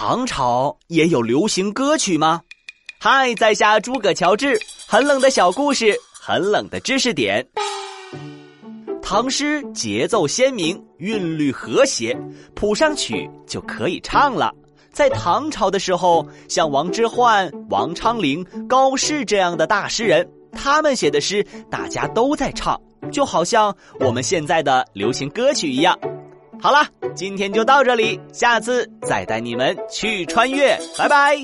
[0.00, 2.40] 唐朝也有流行歌曲吗？
[3.00, 4.56] 嗨，在下诸葛乔治，
[4.86, 7.44] 很冷的小故事，很冷的知识点。
[9.02, 12.16] 唐诗节奏鲜明，韵律和谐，
[12.54, 14.54] 谱上曲就可以唱了。
[14.92, 22.80] 在唐朝的时候，像王之涣、王昌龄、高适这样的大诗人，他们写的诗大家都在唱，
[23.10, 25.98] 就好像我们现在的流行歌曲一样。
[26.60, 26.86] 好了，
[27.18, 31.42] 今天就到这里下次再带你们去穿越拜拜。